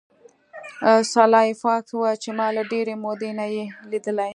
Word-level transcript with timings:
سلای 1.13 1.49
فاکس 1.61 1.89
وویل 1.93 2.17
چې 2.23 2.29
ما 2.37 2.47
له 2.55 2.61
ډیرې 2.71 2.95
مودې 3.03 3.31
نه 3.39 3.45
یې 3.55 3.63
لیدلی 3.91 4.29